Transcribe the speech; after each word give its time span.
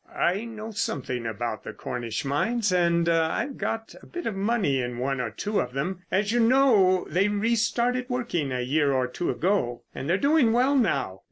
"I 0.15 0.45
know 0.45 0.71
something 0.71 1.27
about 1.27 1.63
the 1.63 1.73
Cornish 1.73 2.25
mines, 2.25 2.71
and 2.73 3.07
I've 3.07 3.59
got 3.59 3.93
a 4.01 4.07
bit 4.07 4.25
of 4.25 4.35
money 4.35 4.81
in 4.81 4.97
one 4.97 5.21
or 5.21 5.29
two 5.29 5.59
of 5.59 5.73
them. 5.73 6.01
As 6.09 6.31
you 6.31 6.39
know, 6.39 7.05
they 7.07 7.27
restarted 7.27 8.09
working 8.09 8.51
a 8.51 8.61
year 8.61 8.93
or 8.93 9.05
two 9.05 9.29
ago, 9.29 9.83
and 9.93 10.09
they're 10.09 10.17
doing 10.17 10.53
well 10.53 10.75
now. 10.75 11.19